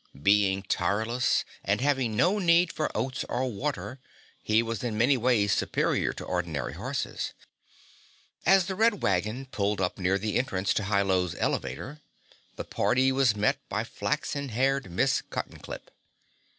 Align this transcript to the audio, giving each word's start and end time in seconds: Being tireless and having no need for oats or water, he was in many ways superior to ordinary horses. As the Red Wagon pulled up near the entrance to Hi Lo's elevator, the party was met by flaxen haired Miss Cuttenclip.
Being 0.19 0.63
tireless 0.63 1.45
and 1.63 1.79
having 1.79 2.15
no 2.15 2.39
need 2.39 2.73
for 2.73 2.89
oats 2.97 3.23
or 3.29 3.47
water, 3.51 3.99
he 4.41 4.63
was 4.63 4.83
in 4.83 4.97
many 4.97 5.15
ways 5.15 5.53
superior 5.53 6.11
to 6.13 6.25
ordinary 6.25 6.73
horses. 6.73 7.33
As 8.43 8.65
the 8.65 8.73
Red 8.73 9.03
Wagon 9.03 9.45
pulled 9.45 9.79
up 9.79 9.99
near 9.99 10.17
the 10.17 10.37
entrance 10.37 10.73
to 10.73 10.85
Hi 10.85 11.03
Lo's 11.03 11.35
elevator, 11.35 12.01
the 12.55 12.65
party 12.65 13.11
was 13.11 13.35
met 13.35 13.59
by 13.69 13.83
flaxen 13.83 14.49
haired 14.49 14.89
Miss 14.89 15.21
Cuttenclip. 15.21 15.91